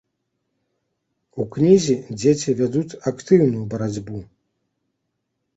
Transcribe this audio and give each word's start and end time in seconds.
У 1.43 1.45
кнізе 1.55 1.95
дзеці 2.21 2.55
вядуць 2.63 2.97
актыўную 3.13 3.63
барацьбу. 3.75 4.17